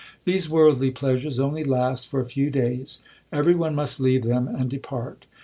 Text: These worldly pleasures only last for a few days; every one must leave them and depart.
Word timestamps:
These 0.25 0.49
worldly 0.49 0.89
pleasures 0.89 1.39
only 1.39 1.63
last 1.63 2.07
for 2.07 2.21
a 2.21 2.25
few 2.27 2.49
days; 2.49 3.03
every 3.31 3.53
one 3.53 3.75
must 3.75 3.99
leave 3.99 4.23
them 4.23 4.47
and 4.47 4.67
depart. 4.67 5.25